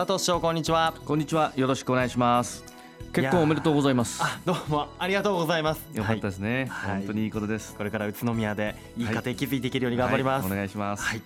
[0.00, 0.94] 佐藤市長こんにちは。
[1.04, 1.52] こんにちは。
[1.56, 2.64] よろしくお願いします。
[3.12, 4.22] 結婚おめでとうございます。
[4.22, 5.86] あどうもありがとうございます。
[5.92, 6.96] よかったですね、はい。
[7.00, 7.74] 本当にいいことです。
[7.74, 10.52] これから宇都宮でいい家庭築いていけるように頑張ります、はい。
[10.52, 11.22] お願いします、はい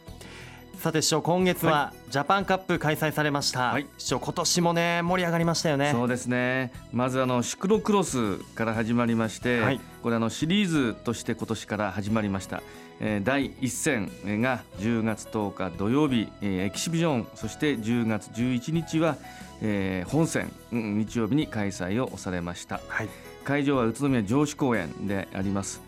[0.79, 3.87] さて市長今月はジャパンカップ開催されました、はい。
[3.97, 5.93] 市長今年もね盛り上がりましたよね。
[5.93, 6.73] そうですね。
[6.93, 9.81] まずあのシクロクロスから始まりまして、はい。
[10.03, 12.63] これあのシリーズとして今年から始まりました、
[13.01, 19.17] えー第1戦が10月10日土曜日、えーエキシビジョンそして10月11日は、
[19.63, 22.81] えー本戦、うん日曜日に開催をされました。
[22.89, 23.09] はい。
[23.45, 25.81] 会場は宇都宮城址公園であります、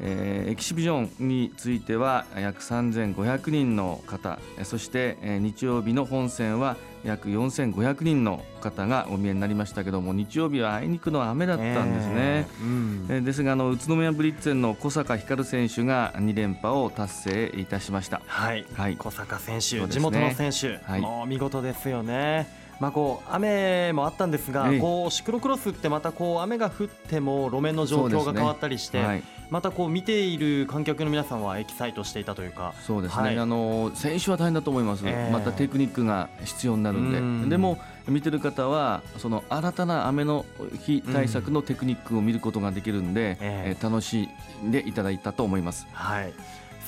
[0.00, 13.06] えーエキシビジョンについては約3500人の方えーそして、えー日曜日の本戦は約4500人の方がお見えになりましたけども日曜日はあいにくの雨だったんですね、えーうん。
[13.08, 18.20] えーですがあの宇都宮ブリッツェンの小坂光選手が2連覇を達成いたしました。
[18.26, 18.96] はい、はい。
[18.96, 19.88] 小坂選手、ね。
[19.88, 21.00] 地元の選手、はい。
[21.00, 22.57] もう見事ですよね。
[22.80, 24.78] まあこう雨もあったんですが、ええ。
[24.78, 33.38] こうシクロクロスってまたこう雨が降っても路面の状況が変わったりして、はい、またこう見ている観客の皆さんはエキサイトしていたというか、そうですね、はい。
[33.38, 35.32] あの選手は大変だと思います、ええ。
[35.32, 37.48] またテクニックが必要になるんで、うん。
[37.48, 40.46] でも見てる方はその新たな雨の
[40.84, 43.62] 日対策のテクニックを見ることができるんで、ええ。
[43.70, 44.28] えー楽し
[44.64, 45.86] んでいただいたと思います。
[45.92, 46.32] はい。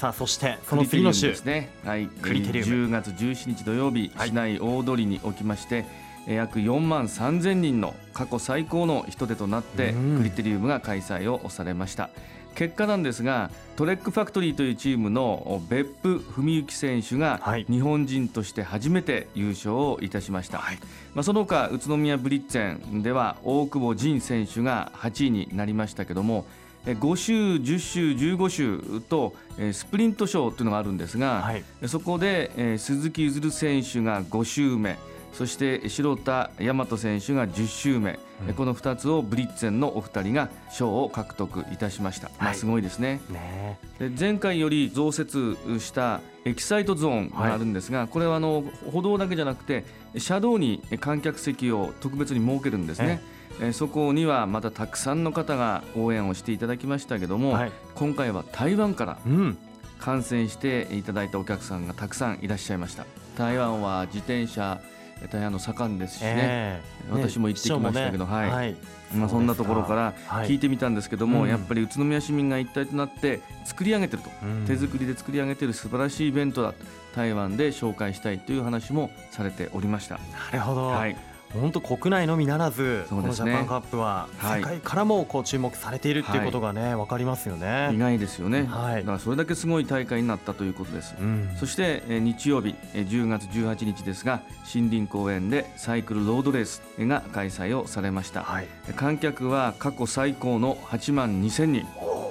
[0.00, 2.86] さあそしてその次の週クリテリウムですね、はい、クリテリウム。
[2.86, 4.28] 10月17日土曜日、はい。
[4.30, 5.84] 市内大通りにおきまして、
[6.26, 10.16] えー約4万3000人の過去最高の人出となって、うん。
[10.16, 12.08] クリテリウムが開催をされました。
[12.54, 17.66] 結果なんですがトレックファクトリーというチームの別府文幸選手がはい。
[17.68, 20.78] 日本人として初めて優勝をいたしました、はい。
[21.14, 31.64] まあ、その他宇都宮ブリッツェンでは大久保仁選手が8位になりましたけどもえ5周、10周、15周とえースプリント賞というのがあるんですが、はい。
[31.86, 34.98] そこでえー鈴木譲選手が5周目
[35.32, 38.54] そして白田大和選手が10周目、うん。
[38.54, 43.20] この2つをブリッツェンのお二人が賞を獲得いたしました、まあ、はいすごいですね。
[43.28, 43.78] ね。
[43.98, 49.84] で前回より増設したエキサイトゾーンがあるんですが、これはあの歩道だけじゃなくて
[50.16, 53.20] 車道に観客席を特別に設けるんですね。
[53.60, 57.72] えーそこにはまたたくさんの方が応援をしていただきましたけども、はい。
[57.94, 59.58] 今回は台湾からうん。
[59.98, 63.04] 観戦していただいたお客さんがたくさんいらっしゃいました。
[63.36, 64.80] 台湾は自転車
[65.22, 67.12] えー大変あの盛んですしね、ええ。
[67.12, 68.32] 私も行ってきましたけどね。
[68.32, 68.50] はい。
[68.50, 68.76] はい
[69.14, 70.48] まあ、そんなところからはい。
[70.48, 71.48] 聞いてみたんですけども、うん。
[71.48, 74.64] やっぱり宇都宮市民が一体となって作り上げてると、うん。
[74.66, 76.72] 手作りで作り上げてる素晴らしいイベントだ
[77.14, 80.14] 台湾で紹介したいという話もされておりました。
[80.14, 80.20] な
[80.52, 81.16] るほど、はい、
[81.52, 83.22] 本当国内のみならず、ね。
[83.22, 84.60] のジャパンカップははい。
[84.60, 87.90] 世界からもこう注目されているっていうことがね、わかりますよ意ね。
[87.98, 89.00] 外ですよね、はい。
[89.00, 91.14] だからそれだけすごい大会になったということです。
[91.20, 91.48] うん。
[91.58, 94.40] そしてえー日曜日えー10月18日ですが
[94.72, 98.42] 森林公園でサイクルロードレースが開催をされました。
[98.42, 98.68] はい。
[98.94, 101.86] 観客は過去最高の8万2000人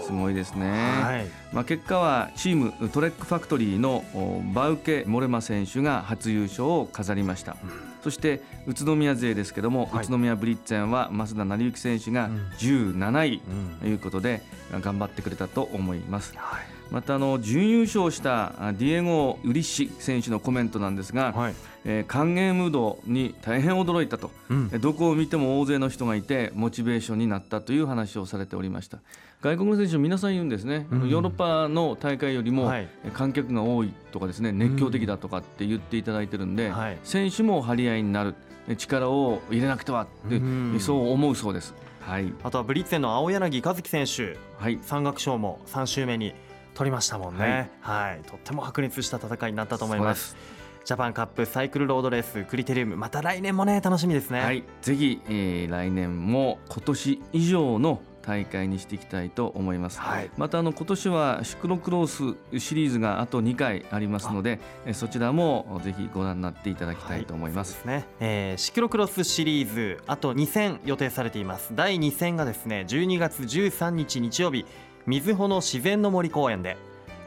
[0.10, 0.68] すごいですね、
[1.04, 1.28] はい。
[1.54, 7.56] まあ、結果はチームトレックファクトリーのおバウケ・モレマ選手が初優勝を飾りました。
[8.04, 10.06] そして宇都宮勢ですけども、はい。
[10.06, 12.50] 宇都宮ブリッツェンは増田成幸選手がうん。
[12.58, 13.78] 17位うん。
[13.82, 14.42] ということで
[14.82, 16.34] 頑張ってくれたと思います。
[16.36, 16.79] はい。
[16.92, 21.56] またあの準優勝したあディエゴ・ウリッシ選手のコメントなんですが、はい。
[21.86, 24.70] えー歓迎ムードに大変驚いたと、うん。
[24.74, 29.00] えーどこを見ても大勢の人がいてモチベーションになったという話をされておりました。
[29.42, 31.10] 外国の選手皆さん言うんですね、うん。
[31.10, 32.72] ヨーロッパの大会よりも、
[33.14, 36.98] 観客が多いとかですね熱狂的だとかって言っていただいてるんで、はい。
[37.04, 38.36] 選手も張り合いになる。
[38.68, 40.80] えー力を入れなくてはって、うん。
[40.80, 41.74] そう思うそうです。
[42.02, 42.34] はい。
[42.44, 44.80] あとはブリッツェンの青柳和樹選手、はい。
[44.82, 46.34] 山岳賞も3周目に
[46.80, 47.70] 取りましたもんね。
[47.82, 48.22] はい。
[48.26, 50.38] とっても白熱した戦いになったと思います。
[50.86, 54.40] ジャパンカップサイクルロードレースクリテリウムまた来年もね楽しみですね。
[54.40, 60.00] はい、ぜひ、えー来年も今年以上の大会にしていきたいと思います。
[60.00, 67.74] はいまたあの今年はシクロクロスシリーズがあと2回ありますので、えーそちらもぜひご覧になっていただきたいと思います。
[67.74, 74.66] ですね、えーシクロクロスシリーズあと2戦予定されています第2戦がですね12月13日日曜日
[75.10, 76.78] 瑞穂の自然の森公園で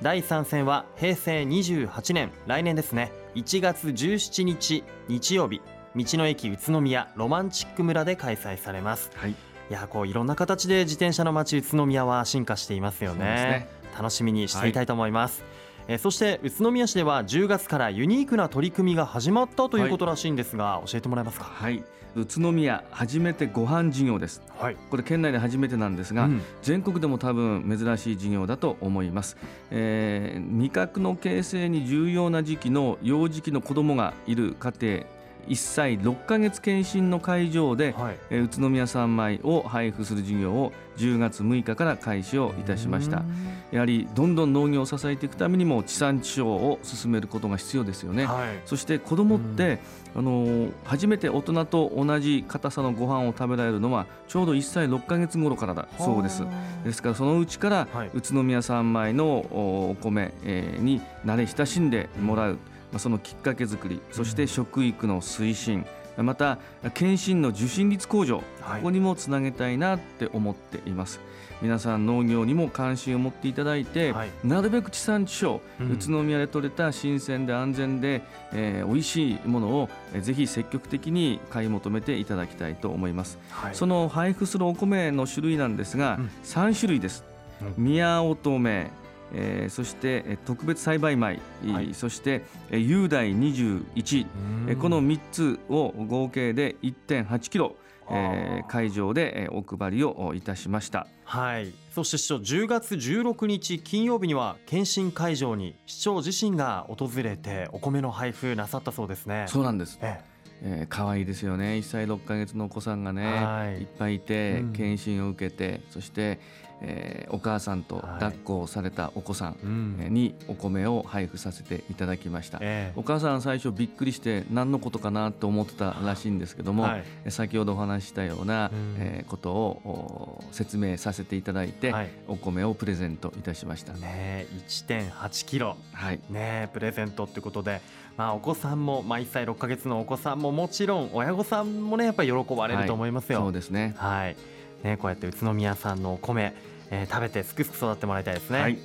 [0.02, 5.60] 第3戦は平成28年来年ですね1月17日日曜日
[5.96, 9.10] 道の駅宇都宮ロマンチック村で開催されます。
[9.14, 9.34] はい、い
[9.68, 13.24] やこういろんな形で自転車の街宇都宮は進化していますよね。
[13.24, 13.68] ね。
[13.98, 15.44] 楽しみにしていたいと思います、
[15.88, 21.44] えーそして宇都宮市では10月からユニークな取り組みが始まったということらしいんですが、教えてもらえますか？
[21.44, 21.82] はい、
[22.14, 24.42] 宇都宮初めてご飯事業です。
[24.58, 24.76] はい。
[24.90, 26.42] これ県内で初めてなんですが、うん。
[26.62, 29.36] 全国でも多分珍しい事業だと思います、
[29.70, 35.04] えー味覚の形成に重要な時期の幼児期の子どもがいる家庭
[35.48, 38.16] 1歳6ヶ月検診の会場で、はい。
[38.30, 43.22] えー宇都宮産米を配布する事業を10月6日から開始をいたしました。
[43.70, 48.60] やはりどんどん農業を支えていくためにも地産地消を進めることが必要ですよね、はい。
[48.66, 49.78] そして子どもって、
[50.14, 56.44] あのー初めて大人と同じ硬さのご飯を食べられるのはちょうど1歳6ヶ月頃からだそうです。
[56.84, 58.10] ですからそのうちからはい。
[58.14, 65.86] 宇都宮産米のおお米、えーに慣れ親しんでもらう、まあ、そのきっかけ作りそして食育の推進
[66.18, 66.58] また
[66.94, 68.80] 検診の受診率向上、はい。
[68.80, 71.20] ここにもつなげたいなって思っています。
[71.62, 74.30] 皆さん農業にも関心を持っていただいて、はい。
[74.44, 75.92] なるべく地産地消、うん。
[75.92, 78.22] 宇都宮で採れた新鮮で安全で、
[78.52, 83.38] えー、美味しいものを、えーぜひ積極的に買い求めていただきたいと思います。
[83.50, 83.74] はい。
[83.74, 86.30] その配布するお米の種類なんですが、うん。
[86.44, 87.24] 3種類です。
[87.60, 88.90] う宮乙女、
[89.34, 91.40] えーそしてえー特別栽培米、
[91.72, 91.94] はい。
[91.94, 94.26] そしてえー雄大21、
[94.68, 97.76] えーこの3つを合計で1.8キロ、
[98.10, 101.06] えー会場でえーお配りをいたしました。
[101.24, 101.72] はい。
[101.90, 109.46] そして市長10月16日金曜日には検診会場に市長自身が訪れてお米の配布なさったそうですね。
[109.48, 109.98] そうなんです。
[110.02, 110.20] え
[110.62, 110.82] え。
[110.84, 111.74] ー、可愛いですよね。
[111.74, 113.80] 1歳6ヶ月のお子さんがね、はい。
[113.80, 114.72] い、っぱいいて、うん。
[114.72, 116.38] 検診を受けてそして、
[116.82, 118.04] えーお母さんとはい。
[118.20, 122.58] 抱っこをされたお子さんにお米を配布させていただきました。
[122.60, 127.04] えお母さん最初びっくりして何のことかなと思ってたらしいんですけども、えはい。
[127.24, 128.96] え先ほどお話ししたような、うん。
[128.98, 132.10] えーことをお説明させていただいて、はい。
[132.28, 133.94] お米をプレゼントいたしました。
[133.94, 135.76] ねえ1.8キロ。
[135.92, 137.80] はい、ねえプレゼントってことで、
[138.16, 143.40] まあ、お子さんも、まあ、1歳6ヶ月のお子さんももちろん親御さんもねやっぱり喜ばれると思いますよ。
[143.40, 143.94] そうですね。
[143.96, 144.36] はい、
[144.82, 146.54] ね、こうやって宇都宮産のお米、
[146.90, 148.60] えー食べてすくすく育ってもらいたいですね。
[148.60, 148.78] はい、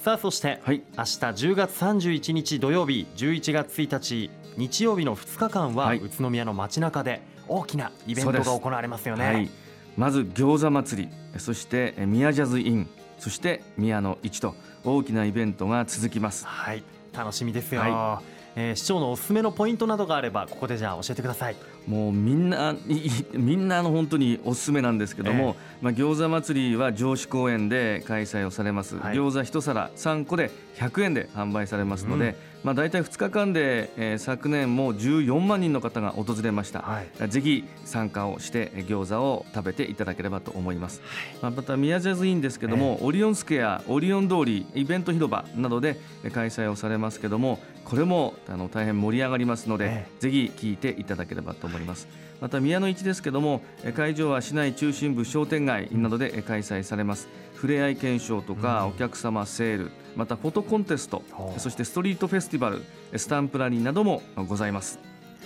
[0.00, 9.24] さあそして、はい、明日10月31日土曜日11月1日日曜日の2日間は、はい宇都宮の街中で大きなイベントが行われますよね。
[9.24, 9.50] はい、
[9.96, 12.88] まず餃子祭り、そしてえ宮ジャズイン、
[13.18, 14.54] そして宮の市と
[14.84, 16.46] 大きなイベントが続きます。
[16.46, 16.82] はい
[17.12, 18.22] 楽しみですよ、は
[18.56, 21.56] えー市長のおすすめのポイントなどがあればここでじゃあ教えてください。
[21.86, 22.74] もうみんな
[23.34, 29.16] みんなあの本当におすすめなんですけども、まあ餃子祭りは上司公園で開催をされます、はい。
[29.16, 32.34] 餃子一皿3個で100円で販売されますので、うん
[32.64, 37.28] まあ大体2日間で、えー昨年も14万人の方が訪れました、はい。
[37.28, 41.02] ぜひ参加をしてえー餃子を食べていただければと思います、
[41.40, 50.06] まあまた宮ジャズインですけども、オリオンスクエアオリオン通りイベント広場などでえー開催をされますけどもこれもあの大変盛り上がりますので、え。
[50.20, 52.06] ぜひ聞いていただければと思います
[52.42, 57.28] また宮の市ですけどもえ会場は市内中心部商店街などでえ開催されます。
[57.54, 58.88] ふれあい検証とか、うん。
[58.88, 61.22] お客様セールまたフォトコンテスト
[61.56, 62.82] そしてストリートフェスティバル
[63.16, 64.98] スタンプラリーなどもございます。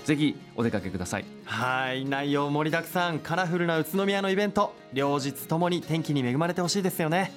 [0.07, 1.27] ぜひお出かけください。
[1.45, 3.19] はい内容盛りだくさん。
[3.19, 4.75] カラフルな宇都宮のイベント。
[4.95, 7.31] 両日ともに天気に恵まれてほしいですよね。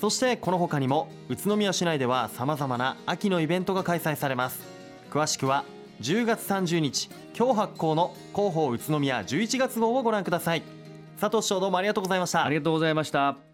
[0.00, 4.60] そしてこの他にも宇都宮市内ではさまざまな秋のイベントが開催されます。
[5.10, 5.64] 詳しくは
[6.00, 10.62] 10月30日今日発行の広報宇都宮11月号をご覧ください。
[11.20, 12.44] 佐藤市長どうもありがとうございました。
[12.44, 13.49] ありがとうございました。